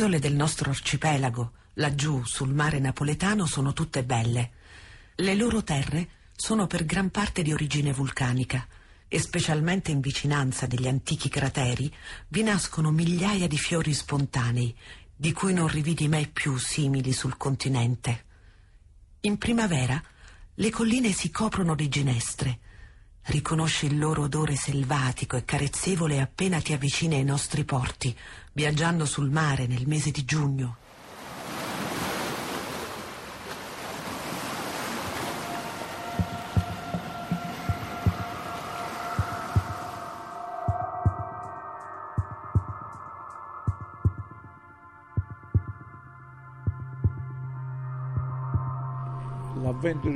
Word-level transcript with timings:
Le 0.00 0.06
isole 0.06 0.18
del 0.18 0.34
nostro 0.34 0.70
arcipelago, 0.70 1.52
laggiù 1.74 2.24
sul 2.24 2.54
mare 2.54 2.78
napoletano, 2.78 3.44
sono 3.44 3.74
tutte 3.74 4.02
belle. 4.02 4.52
Le 5.16 5.34
loro 5.34 5.62
terre 5.62 6.08
sono 6.34 6.66
per 6.66 6.86
gran 6.86 7.10
parte 7.10 7.42
di 7.42 7.52
origine 7.52 7.92
vulcanica 7.92 8.66
e 9.06 9.20
specialmente 9.20 9.90
in 9.90 10.00
vicinanza 10.00 10.64
degli 10.64 10.88
antichi 10.88 11.28
crateri 11.28 11.94
vi 12.28 12.42
nascono 12.42 12.90
migliaia 12.90 13.46
di 13.46 13.58
fiori 13.58 13.92
spontanei, 13.92 14.74
di 15.14 15.32
cui 15.32 15.52
non 15.52 15.68
rividi 15.68 16.08
mai 16.08 16.28
più 16.28 16.56
simili 16.56 17.12
sul 17.12 17.36
continente. 17.36 18.24
In 19.20 19.36
primavera 19.36 20.02
le 20.54 20.70
colline 20.70 21.12
si 21.12 21.30
coprono 21.30 21.74
di 21.74 21.90
ginestre. 21.90 22.58
Riconosci 23.22 23.86
il 23.86 23.98
loro 23.98 24.22
odore 24.22 24.56
selvatico 24.56 25.36
e 25.36 25.44
carezzevole 25.44 26.20
appena 26.20 26.60
ti 26.60 26.72
avvicini 26.72 27.16
ai 27.16 27.24
nostri 27.24 27.64
porti, 27.64 28.16
viaggiando 28.52 29.04
sul 29.04 29.30
mare 29.30 29.66
nel 29.66 29.86
mese 29.86 30.10
di 30.10 30.24
giugno. 30.24 30.76
l'avvento 49.80 50.08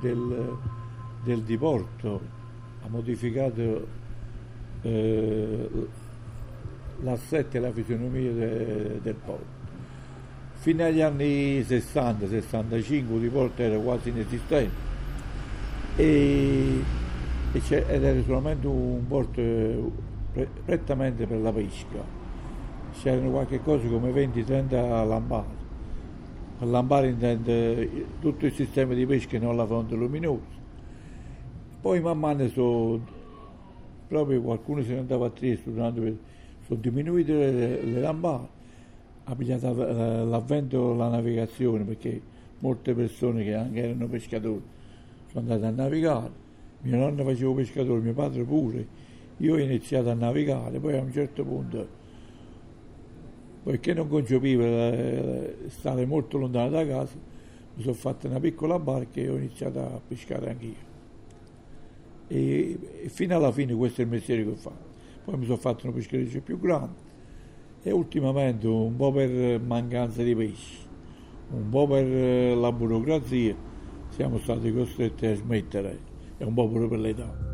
del, 0.00 0.56
del 1.22 1.42
diporto 1.42 2.20
ha 2.82 2.88
modificato 2.88 3.86
eh, 4.82 5.68
l'assetto 7.02 7.56
e 7.56 7.60
la 7.60 7.72
fisionomia 7.72 8.32
de, 8.32 9.00
del 9.02 9.14
porto. 9.14 9.60
Fino 10.54 10.84
agli 10.84 11.00
anni 11.00 11.60
60-65 11.60 12.92
il 12.92 13.20
diporto 13.20 13.62
era 13.62 13.78
quasi 13.78 14.10
inesistente 14.10 14.90
e, 15.96 16.82
e 17.52 17.60
ed 17.68 18.04
era 18.04 18.22
solamente 18.22 18.66
un 18.66 19.04
porto 19.06 19.92
pre, 20.32 20.48
prettamente 20.64 21.26
per 21.26 21.38
la 21.38 21.52
pesca. 21.52 22.20
C'erano 23.00 23.30
qualche 23.30 23.60
cosa 23.62 23.88
come 23.88 24.10
20-30 24.10 24.70
lampade 25.08 25.60
lampare 26.64 27.08
intende 27.08 28.06
tutto 28.20 28.46
il 28.46 28.52
sistema 28.52 28.94
di 28.94 29.04
pesca 29.04 29.36
non 29.38 29.56
la 29.56 29.66
fonte 29.66 29.96
luminosa. 29.96 30.61
Poi 31.82 32.00
man 32.00 32.16
mano 32.16 32.48
so, 32.48 33.00
proprio 34.06 34.40
qualcuno 34.40 34.84
se 34.84 34.92
ne 34.92 35.00
andava 35.00 35.26
a 35.26 35.32
durante 35.64 36.16
sono 36.64 36.78
diminuite 36.78 37.32
le, 37.32 37.82
le 37.82 38.00
lampade, 38.00 38.46
ha 39.24 39.34
l'avvento 40.22 40.92
della 40.92 41.08
navigazione 41.08 41.82
perché 41.82 42.20
molte 42.60 42.94
persone 42.94 43.42
che 43.42 43.54
anche 43.54 43.82
erano 43.82 44.06
pescatori 44.06 44.62
sono 45.32 45.40
andate 45.40 45.66
a 45.66 45.70
navigare, 45.70 46.30
mio 46.82 46.96
nonno 46.98 47.24
faceva 47.24 47.52
pescatore, 47.52 48.00
mio 48.00 48.14
padre 48.14 48.44
pure, 48.44 48.86
io 49.38 49.54
ho 49.54 49.58
iniziato 49.58 50.08
a 50.08 50.14
navigare, 50.14 50.78
poi 50.78 50.96
a 50.96 51.00
un 51.00 51.10
certo 51.10 51.44
punto 51.44 51.88
poiché 53.64 53.92
non 53.92 54.06
concepivo 54.06 54.62
eh, 54.62 55.56
stare 55.66 56.06
molto 56.06 56.38
lontano 56.38 56.70
da 56.70 56.86
casa, 56.86 57.16
mi 57.74 57.82
sono 57.82 57.94
fatto 57.94 58.28
una 58.28 58.38
piccola 58.38 58.78
barca 58.78 59.20
e 59.20 59.28
ho 59.28 59.36
iniziato 59.36 59.80
a 59.80 60.00
pescare 60.06 60.48
anch'io. 60.48 60.91
E, 62.32 62.78
e, 63.02 63.08
fino 63.10 63.36
alla 63.36 63.52
fine 63.52 63.74
questo 63.74 64.00
è 64.00 64.04
il 64.04 64.10
mestiere 64.10 64.42
che 64.42 64.48
ho 64.48 64.54
fatto. 64.56 64.90
Poi 65.24 65.36
mi 65.36 65.44
sono 65.44 65.58
fatto 65.58 65.86
una 65.86 65.94
peschereccia 65.94 66.40
più 66.40 66.58
grande 66.58 67.10
e 67.82 67.90
ultimamente 67.90 68.66
un 68.66 68.96
po' 68.96 69.12
per 69.12 69.60
mancanza 69.60 70.22
di 70.22 70.34
pesci, 70.34 70.78
un 71.50 71.68
po' 71.68 71.86
per 71.86 72.06
eh, 72.06 72.54
la 72.54 72.72
burocrazia, 72.72 73.54
siamo 74.08 74.38
stati 74.38 74.72
costretti 74.72 75.26
a 75.26 75.34
smettere 75.34 75.98
e 76.38 76.44
un 76.44 76.54
po' 76.54 76.68
pure 76.68 76.88
per 76.88 76.98
l'età. 77.00 77.51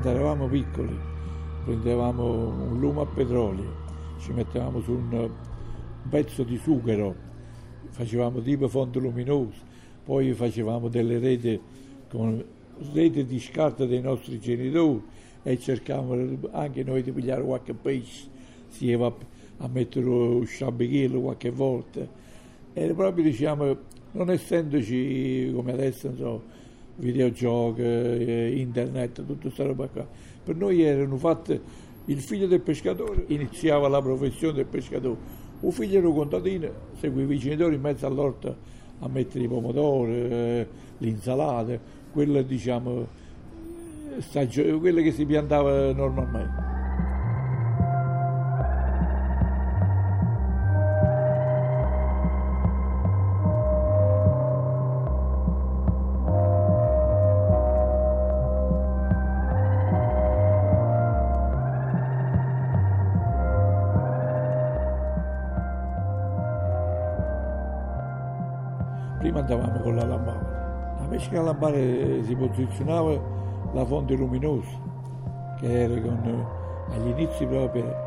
Quando 0.00 0.16
eravamo 0.16 0.46
piccoli 0.46 0.96
prendevamo 1.64 2.68
un 2.70 2.78
lume 2.78 3.00
a 3.00 3.06
petrolio, 3.06 3.74
ci 4.20 4.30
mettevamo 4.30 4.80
su 4.80 4.92
un 4.92 5.28
pezzo 6.08 6.44
di 6.44 6.56
sughero, 6.56 7.16
facevamo 7.88 8.40
tipo 8.40 8.68
fonte 8.68 9.00
luminosa, 9.00 9.58
poi 10.04 10.32
facevamo 10.34 10.86
delle 10.86 11.18
reti 11.18 11.60
con 12.08 12.40
rete 12.92 13.24
di 13.24 13.40
scarta 13.40 13.86
dei 13.86 14.00
nostri 14.00 14.38
genitori 14.38 15.02
e 15.42 15.58
cercavamo 15.58 16.48
anche 16.52 16.84
noi 16.84 17.02
di 17.02 17.10
pigliare 17.10 17.42
qualche 17.42 17.74
pesce, 17.74 18.28
si 18.68 18.94
va 18.94 19.12
a 19.56 19.66
mettere 19.66 20.06
un 20.06 20.46
sciabichello 20.46 21.20
qualche 21.22 21.50
volta. 21.50 22.06
E 22.72 22.94
proprio 22.94 23.24
diciamo, 23.24 23.76
non 24.12 24.30
essendoci 24.30 25.50
come 25.52 25.72
adesso, 25.72 26.14
so, 26.14 26.42
videogiochi, 26.98 27.82
eh, 27.82 28.52
internet, 28.56 29.24
tutta 29.24 29.42
questa 29.42 29.64
roba 29.64 29.86
qua. 29.88 30.06
Per 30.44 30.56
noi 30.56 30.82
erano 30.82 31.16
fatte, 31.16 31.60
il 32.06 32.20
figlio 32.20 32.46
del 32.46 32.60
pescatore 32.60 33.24
iniziava 33.28 33.88
la 33.88 34.00
professione 34.00 34.54
del 34.54 34.66
pescatore, 34.66 35.16
un 35.60 35.72
figlio 35.72 35.98
era 35.98 36.08
un 36.08 36.14
contadino, 36.14 36.70
seguiva 36.98 37.32
i 37.32 37.38
genitori 37.38 37.74
in 37.74 37.80
mezzo 37.80 38.06
all'orto 38.06 38.56
a 39.00 39.08
mettere 39.08 39.44
i 39.44 39.48
pomodori, 39.48 40.12
eh, 40.12 40.66
l'insalata, 40.98 41.78
quelle 42.12 42.44
diciamo, 42.44 43.06
stagio- 44.18 44.78
quelle 44.78 45.02
che 45.02 45.12
si 45.12 45.24
piantava 45.24 45.92
normalmente. 45.92 46.67
Andavamo 69.48 69.80
con 69.80 69.96
la 69.96 70.04
lampada. 70.04 70.96
La 71.00 71.06
pesca 71.06 71.40
lampare 71.40 72.22
si 72.24 72.36
posizionava 72.36 73.18
la 73.72 73.84
fonte 73.86 74.14
luminosa, 74.14 74.68
che 75.58 75.82
era 75.82 76.00
con, 76.00 76.46
agli 76.90 77.08
inizi 77.08 77.46
proprio 77.46 78.06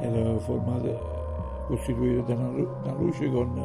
era 0.00 0.36
formata, 0.38 0.88
costituita 1.66 2.34
da 2.34 2.40
una, 2.40 2.68
una 2.82 2.92
luce 2.98 3.30
con 3.30 3.58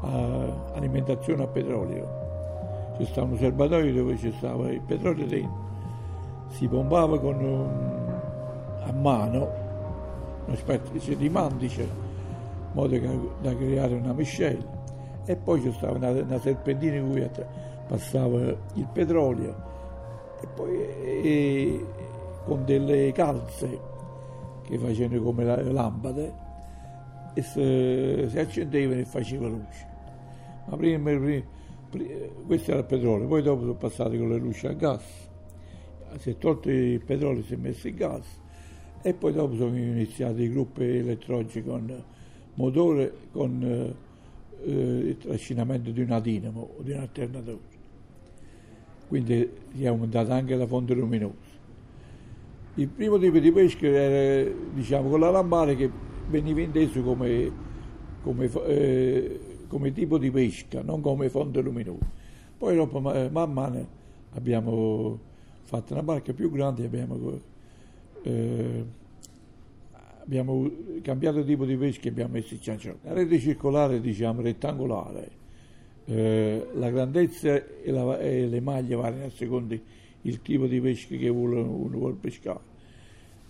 uh, 0.00 0.76
alimentazione 0.76 1.44
a 1.44 1.46
petrolio. 1.46 2.22
C'è 2.96 3.04
stava 3.04 3.28
un 3.32 3.38
serbatoio 3.38 3.92
dove 3.92 4.16
ci 4.16 4.28
il 4.28 4.80
petrolio 4.84 5.26
dentro, 5.26 5.62
si 6.48 6.66
pompava 6.66 7.18
con 7.20 7.36
un, 7.36 8.12
a 8.86 8.92
mano 8.92 9.62
una 10.46 10.56
specie 10.56 11.16
di 11.16 11.28
mandice, 11.28 11.82
in 11.82 11.88
modo 12.72 12.98
da 13.40 13.56
creare 13.56 13.94
una 13.94 14.12
miscela 14.12 14.73
e 15.26 15.36
poi 15.36 15.62
c'è 15.62 15.72
stata 15.72 15.92
una, 15.92 16.10
una 16.10 16.38
serpentina 16.38 16.96
in 16.96 17.10
cui 17.10 17.30
passava 17.86 18.40
il 18.40 18.88
petrolio. 18.92 19.72
E 20.40 20.46
poi 20.46 20.78
e, 21.22 21.84
con 22.44 22.64
delle 22.64 23.12
calze 23.12 23.92
che 24.62 24.78
facevano 24.78 25.22
come 25.22 25.44
le 25.44 25.72
lampade 25.72 26.32
e 27.34 27.42
si, 27.42 28.26
si 28.28 28.38
accendevano 28.38 29.00
e 29.00 29.04
faceva 29.04 29.48
luce. 29.48 29.92
Ma 30.66 30.76
prima, 30.76 31.10
prima, 31.10 31.42
prima, 31.90 32.14
questo 32.46 32.70
era 32.70 32.80
il 32.80 32.86
petrolio, 32.86 33.26
poi 33.26 33.42
dopo 33.42 33.60
sono 33.60 33.74
passati 33.74 34.18
con 34.18 34.28
le 34.28 34.38
luci 34.38 34.66
a 34.66 34.72
gas, 34.72 35.02
si 36.18 36.30
è 36.30 36.38
tolto 36.38 36.70
il 36.70 37.00
petrolio 37.00 37.42
si 37.42 37.54
è 37.54 37.56
messo 37.56 37.88
il 37.88 37.94
gas. 37.94 38.42
E 39.02 39.12
poi 39.12 39.32
dopo 39.32 39.54
sono 39.56 39.76
iniziati 39.76 40.42
i 40.42 40.48
gruppi 40.48 40.84
elettronici 40.84 41.62
con 41.62 42.02
motore 42.54 43.12
con 43.32 43.94
eh, 44.62 44.70
eh, 44.70 45.08
il 45.08 45.16
trascinamento 45.18 45.90
di 45.90 46.00
una 46.00 46.20
dinamo 46.20 46.74
o 46.78 46.82
di 46.82 46.92
un 46.92 46.98
alternatore. 46.98 47.72
Quindi 49.08 49.48
si 49.74 49.84
è 49.84 49.86
aumentata 49.86 50.34
anche 50.34 50.56
la 50.56 50.66
fonte 50.66 50.94
luminosa. 50.94 51.52
Il 52.76 52.88
primo 52.88 53.18
tipo 53.18 53.38
di 53.38 53.52
pesca 53.52 53.86
era 53.86 54.50
diciamo, 54.72 55.08
con 55.08 55.20
la 55.20 55.30
lampare 55.30 55.76
che 55.76 55.90
veniva 56.28 56.60
inteso 56.60 57.02
come, 57.02 57.52
come, 58.22 58.50
eh, 58.66 59.40
come, 59.68 59.92
tipo 59.92 60.18
di 60.18 60.30
pesca, 60.30 60.82
non 60.82 61.00
come 61.00 61.28
fonte 61.28 61.60
luminosa. 61.60 62.10
Poi 62.56 62.74
dopo 62.74 63.00
man 63.00 63.52
mano 63.52 63.86
abbiamo 64.32 65.18
fatto 65.62 65.92
una 65.92 66.02
barca 66.02 66.32
più 66.32 66.50
grande 66.50 66.82
e 66.82 66.86
abbiamo 66.86 67.40
eh, 68.22 68.84
abbiamo 70.24 70.70
cambiato 71.02 71.44
tipo 71.44 71.66
di 71.66 71.76
pesca 71.76 72.06
e 72.06 72.08
abbiamo 72.08 72.32
messo 72.32 72.54
il 72.54 72.60
ciancione. 72.60 72.98
La 73.02 73.12
rete 73.12 73.38
circolare, 73.38 74.00
diciamo, 74.00 74.40
rettangolare, 74.40 75.30
eh, 76.06 76.66
la 76.72 76.90
grandezza 76.90 77.54
e, 77.54 77.90
la, 77.90 78.18
e, 78.18 78.46
le 78.46 78.60
maglie 78.60 78.96
variano 78.96 79.26
a 79.26 79.30
seconda 79.30 79.76
del 80.20 80.42
tipo 80.42 80.66
di 80.66 80.80
pesca 80.80 81.14
che 81.16 81.28
uno, 81.28 81.60
uno 81.60 81.98
vuole 81.98 82.16
pescare. 82.18 82.72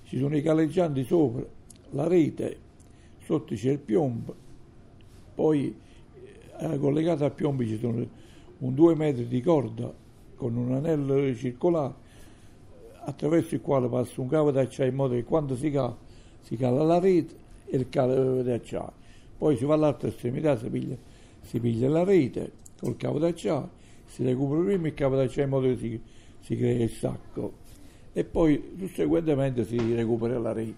Ci 0.05 0.19
sono 0.19 0.37
i 0.37 0.43
caleggianti 0.43 1.05
sopra, 1.05 1.45
la 1.91 2.09
rete, 2.09 2.59
sotto 3.23 3.55
c'è 3.55 3.71
il 3.71 3.79
piombo, 3.79 4.35
poi 5.35 5.75
eh, 6.59 6.79
collegato 6.79 7.25
al 7.25 7.33
piombo 7.33 7.65
ci 7.65 7.79
sono 7.79 8.07
un 8.59 8.75
due 8.75 8.95
metri 8.95 9.27
di 9.27 9.41
corda 9.41 9.93
con 10.35 10.57
un 10.57 10.73
anello 10.73 11.35
circolare 11.35 12.03
attraverso 13.07 13.55
il 13.55 13.61
quale 13.61 13.89
passa 13.89 14.21
un 14.21 14.29
cavo 14.29 14.51
d'acciaio 14.51 14.91
in 14.91 14.97
modo 14.97 15.15
che 15.15 15.25
quando 15.25 15.57
si 15.57 15.71
cala, 15.71 15.97
si 16.45 16.57
cala 16.57 16.83
la 16.85 16.99
rete 16.99 17.35
e 17.67 17.77
il 17.77 17.89
cavo 17.89 18.43
d'acciaio. 18.43 18.93
Poi 19.37 19.57
si 19.57 19.65
va 19.65 19.75
all'altra 19.75 20.09
estremità, 20.09 20.57
si 20.57 20.69
piglia, 20.69 20.97
si 21.41 21.59
piglia 21.59 21.89
la 21.89 22.05
rete 22.05 22.53
col 22.79 22.97
cavo 22.97 23.19
d'acciaio, 23.19 23.69
si 24.07 24.23
recupera 24.23 24.63
prima 24.63 24.87
il 24.87 24.95
cavo 24.95 25.17
d'acciaio 25.17 25.45
in 25.45 25.51
modo 25.51 25.67
che 25.69 25.77
si, 25.77 26.01
si 26.41 26.57
crea 26.57 26.83
il 26.83 26.91
sacco 26.91 27.53
e 28.13 28.25
poi 28.25 28.75
susseguentemente 28.79 29.65
si 29.65 29.77
recupera 29.95 30.39
la 30.39 30.53
rete, 30.53 30.75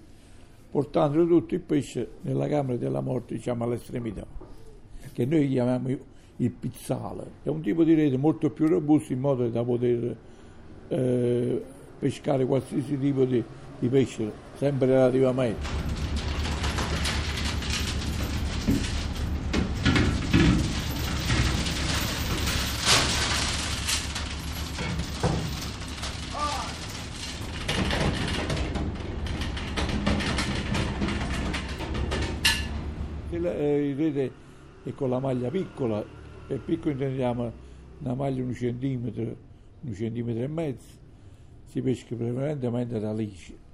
portando 0.71 1.27
tutto 1.27 1.55
il 1.55 1.61
pesce 1.61 2.09
nella 2.23 2.49
camera 2.49 2.79
della 2.79 3.01
morte, 3.01 3.35
diciamo 3.35 3.65
all'estremità, 3.65 4.27
che 5.13 5.27
noi 5.27 5.49
chiamiamo 5.49 5.89
il 6.37 6.51
pizzale. 6.51 7.25
È 7.43 7.49
un 7.49 7.61
tipo 7.61 7.85
di 7.85 7.95
rete 7.95 8.17
molto 8.17 8.51
più 8.51 8.67
robusto 8.69 9.13
in 9.13 9.21
modo 9.21 9.49
da 9.49 9.63
poter 9.63 10.17
eh, 10.89 11.63
pescare 11.99 12.47
qualsiasi 12.47 12.99
tipo 12.99 13.25
di, 13.25 13.43
di 13.79 13.89
pesce, 13.89 14.33
sempre 14.57 14.87
relativamente. 14.87 15.85
Il 33.29 33.95
rete 33.97 34.33
è 34.85 34.95
con 34.95 35.11
la 35.11 35.19
maglia 35.19 35.51
piccola, 35.51 36.05
per 36.47 36.61
piccolo 36.61 36.93
intendiamo 36.93 37.53
una 38.01 38.15
maglia 38.15 38.43
un 38.43 38.55
centimetro, 38.55 39.37
un 39.81 39.95
centimetro 39.95 40.43
e 40.43 40.49
mezzo, 40.49 40.89
si 41.65 41.81
pesca 41.83 42.15
prevalentemente 42.15 42.99
da 42.99 43.13
lisci. 43.13 43.66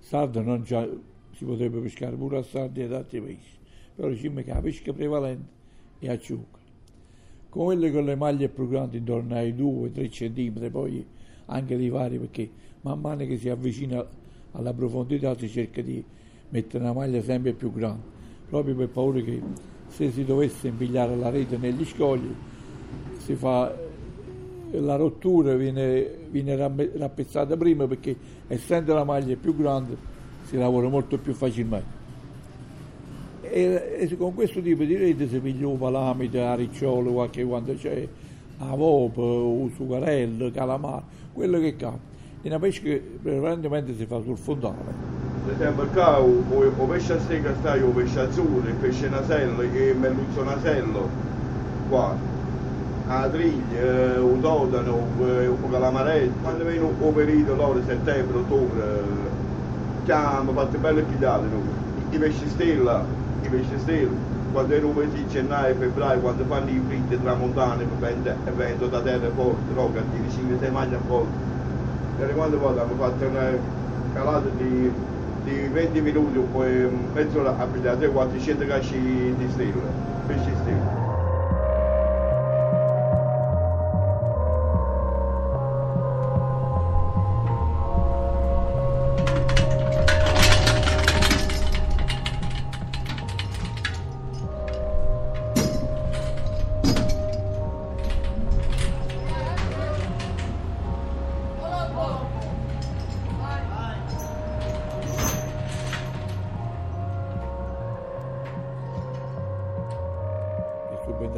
Sardo 0.00 0.42
non 0.42 0.62
già, 0.62 0.86
si 1.32 1.44
potrebbe 1.44 1.78
pescare 1.78 2.16
pure 2.16 2.38
a 2.38 2.42
sardi 2.42 2.82
ed 2.82 2.92
altri 2.92 3.20
pesci, 3.20 3.58
però 3.94 4.08
diciamo 4.08 4.42
che 4.42 4.52
la 4.52 4.60
pesca 4.60 4.92
prevalente 4.92 5.48
è 5.98 6.08
a 6.08 6.18
ciuca. 6.18 6.58
Con 7.48 7.64
quelle 7.66 7.90
con 7.92 8.04
le 8.04 8.16
maglie 8.16 8.48
più 8.48 8.68
grandi 8.68 8.98
intorno 8.98 9.34
ai 9.34 9.52
2-3 9.52 10.08
cm, 10.08 10.70
poi 10.70 11.06
anche 11.46 11.74
li 11.74 11.88
vari 11.88 12.18
perché 12.18 12.50
man 12.82 13.00
mano 13.00 13.24
che 13.26 13.36
si 13.36 13.48
avvicina 13.48 14.04
alla 14.52 14.72
profondità 14.72 15.36
si 15.36 15.48
cerca 15.48 15.82
di 15.82 16.02
mettere 16.48 16.82
una 16.82 16.92
maglia 16.92 17.22
sempre 17.22 17.52
più 17.52 17.72
grande, 17.72 18.02
proprio 18.48 18.74
per 18.74 18.88
paura 18.88 19.20
che 19.20 19.40
se 19.88 20.10
si 20.10 20.24
dovesse 20.24 20.68
impigliare 20.68 21.16
la 21.16 21.30
rete 21.30 21.56
negli 21.56 21.84
scogli 21.84 22.32
si 23.18 23.34
fa 23.34 23.88
la 24.72 24.96
rottura 24.96 25.54
viene, 25.54 26.06
viene 26.30 26.56
rappezzata 26.56 27.56
prima 27.56 27.86
perché 27.86 28.16
essendo 28.46 28.94
la 28.94 29.04
maglia 29.04 29.36
più 29.36 29.56
grande 29.56 29.96
si 30.44 30.56
lavora 30.56 30.88
molto 30.88 31.18
più 31.18 31.32
facilmente. 31.32 31.98
E, 33.42 33.98
e 33.98 34.16
con 34.16 34.34
questo 34.34 34.60
tipo 34.60 34.84
di 34.84 34.96
rete 34.96 35.28
si 35.28 35.38
piglia 35.38 35.66
un 35.66 35.78
palamite, 35.78 36.40
a 36.40 36.54
ricciolo, 36.54 37.12
qualche 37.12 37.44
quando 37.44 37.74
c'è, 37.74 38.06
a 38.58 38.76
vope, 38.76 39.20
un 39.20 39.70
sucarello, 39.74 40.50
calamaro, 40.50 41.04
quello 41.32 41.58
che 41.58 41.76
capita. 41.76 42.08
In 42.42 42.50
una 42.52 42.58
pesca 42.58 42.98
prevalentemente 43.22 43.94
si 43.96 44.06
fa 44.06 44.20
sul 44.22 44.36
fondale. 44.36 45.18
Per 45.44 45.54
esempio 45.54 45.86
qua 45.86 46.20
o, 46.20 46.86
pesce 46.86 47.14
a 47.14 47.20
secca 47.20 47.54
sta 47.56 47.74
o 47.84 47.90
pesce 47.90 48.20
azzurro, 48.20 48.68
il 48.68 48.74
pesce 48.74 49.08
nasello 49.08 49.62
il 49.62 49.96
merluzzo 49.96 50.44
nasello 50.44 51.08
qua 51.88 52.39
a 53.10 53.28
triglia, 53.28 53.80
eh, 53.80 54.18
un 54.18 54.40
totano, 54.40 55.04
eh, 55.18 55.48
un 55.48 55.70
calamaretto. 55.70 56.32
Quando 56.42 56.64
viene 56.64 56.86
un 56.96 57.12
periodo, 57.12 57.56
loro, 57.56 57.80
settembre, 57.84 58.38
ottobre, 58.38 59.02
chiamo, 60.04 60.52
fate 60.52 60.78
belle 60.78 61.02
pigliate 61.02 61.46
I 62.10 62.18
pesci 62.18 62.48
stella, 62.48 63.04
i 63.42 63.48
pesci 63.48 63.78
stella. 63.78 64.28
Quando 64.52 64.92
mese 64.94 65.12
di 65.12 65.26
gennaio, 65.28 65.74
febbraio, 65.74 66.20
quando 66.20 66.44
fanno 66.44 66.70
i 66.70 66.80
fritti 66.86 67.20
tramontane, 67.20 67.82
e 67.82 68.50
vento 68.50 68.86
da 68.86 69.00
terra 69.00 69.28
forte, 69.34 69.74
no, 69.74 69.90
che 69.92 70.00
ti 70.12 70.42
5-6 70.42 70.70
maglie 70.70 70.94
a 70.94 71.00
forte. 71.06 71.48
E 72.20 72.32
quando 72.32 72.58
poi 72.58 72.70
abbiamo 72.70 72.94
fatto 72.94 73.26
una 73.26 73.50
calata 74.12 74.48
di, 74.56 74.92
di 75.44 75.68
20 75.72 76.00
minuti, 76.00 76.38
poi 76.52 76.88
mezz'ora 77.12 77.56
a 77.58 77.64
pigliare 77.64 78.08
400 78.08 78.66
casci 78.66 79.34
di 79.36 79.50
stella, 79.50 79.82
pesci 80.26 80.50
stella. 80.62 80.89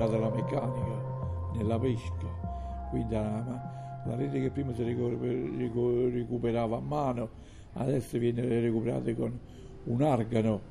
Subentrata 0.03 0.19
la 0.19 0.31
meccanica 0.31 1.51
nella 1.55 1.79
pesca, 1.79 2.27
quindi 2.91 3.15
la, 3.15 4.01
la 4.07 4.17
rete 4.17 4.41
che 4.41 4.51
prima 4.51 4.75
si 4.75 4.83
recuperava 4.85 6.77
a 6.77 6.81
mano 6.81 7.29
adesso 7.75 8.19
viene 8.19 8.61
recuperata 8.61 9.13
con 9.15 9.39
un 9.85 10.03
argano 10.03 10.71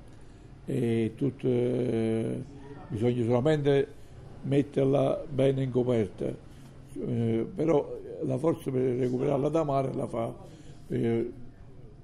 e 0.65 1.13
tutto, 1.15 1.47
eh, 1.47 2.43
bisogna 2.87 3.23
solamente 3.23 3.87
metterla 4.43 5.23
bene 5.29 5.63
in 5.63 5.71
coperta, 5.71 6.25
eh, 6.25 7.47
però 7.55 7.99
la 8.23 8.37
forza 8.37 8.69
per 8.69 8.81
recuperarla 8.81 9.49
da 9.49 9.63
mare 9.63 9.93
la 9.93 10.07
fa, 10.07 10.33
eh, 10.89 11.31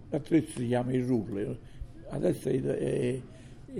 l'attrezzo 0.09 0.59
si 0.59 0.67
chiama 0.67 0.93
il 0.93 1.05
rulle, 1.05 1.57
adesso 2.09 2.49
è, 2.49 2.61
è, 2.61 3.21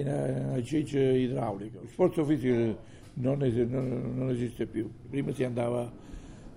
una, 0.02 0.50
una 0.50 0.64
cece 0.64 1.00
idraulica. 1.00 1.80
Lo 1.82 1.88
sforzo 1.88 2.26
fisico 2.26 2.78
non, 3.16 3.44
es- 3.44 3.56
non, 3.56 4.30
esiste 4.30 4.66
più. 4.66 4.90
Prima 5.10 5.32
si 5.32 5.44
andava 5.44 5.92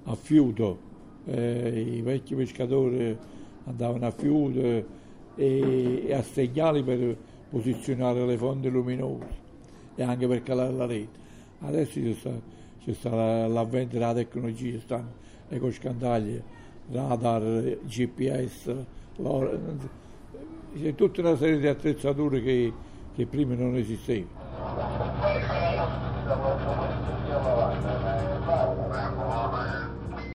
a 0.05 0.15
fiuto, 0.15 0.79
eh, 1.27 1.95
i 1.97 2.03
vecchi 2.03 2.35
pescatori 2.35 3.17
andavano 3.65 4.07
a 4.07 4.11
fiuto 4.11 4.61
e, 4.61 4.85
e, 6.07 6.15
a 6.15 6.23
segnali 6.23 6.83
per 6.83 7.17
posizionare 7.51 8.25
le 8.27 8.37
fonti 8.37 8.69
luminose 8.69 9.49
e 9.95 10.03
anche 10.03 10.27
per 10.27 10.43
calare 10.43 10.73
la 10.73 10.87
rete. 10.87 11.19
Adesso 11.61 12.01
c'è 12.01 12.15
sta, 12.15 12.31
c'è 12.83 12.93
sta 12.93 13.47
l'avvento 13.47 13.95
della 13.95 14.15
tecnologia, 14.15 14.79
stanno 14.81 15.19
ecoscandaglie, 15.49 16.43
radar, 16.91 17.79
GPS, 17.85 18.75
c'è 20.79 20.95
tutta 20.95 21.21
una 21.21 21.37
serie 21.37 21.59
di 21.59 21.67
attrezzature 21.67 22.41
che, 22.43 22.73
che 23.21 23.27
prima 23.27 23.55
non 23.55 23.77
esistevano. 23.77 24.39